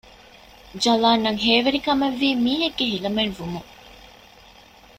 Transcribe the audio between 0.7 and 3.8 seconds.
ޖަލާންއަށް ހޭވެރިކަމެއްވީ މީހެއްގެ ހިލަމެއްވުމުން